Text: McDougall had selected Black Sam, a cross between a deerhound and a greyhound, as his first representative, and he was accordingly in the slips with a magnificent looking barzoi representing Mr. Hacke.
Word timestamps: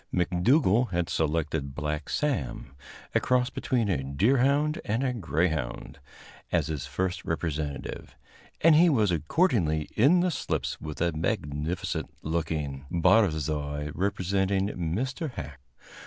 McDougall 0.11 0.89
had 0.89 1.09
selected 1.11 1.75
Black 1.75 2.09
Sam, 2.09 2.73
a 3.13 3.19
cross 3.19 3.51
between 3.51 3.87
a 3.87 4.03
deerhound 4.03 4.81
and 4.83 5.03
a 5.03 5.13
greyhound, 5.13 5.99
as 6.51 6.65
his 6.65 6.87
first 6.87 7.23
representative, 7.23 8.15
and 8.61 8.73
he 8.73 8.89
was 8.89 9.11
accordingly 9.11 9.89
in 9.95 10.21
the 10.21 10.31
slips 10.31 10.81
with 10.81 11.01
a 11.01 11.11
magnificent 11.11 12.09
looking 12.23 12.87
barzoi 12.89 13.91
representing 13.93 14.69
Mr. 14.69 15.33
Hacke. 15.33 15.59